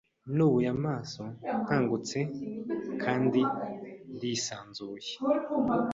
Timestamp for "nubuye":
0.35-0.67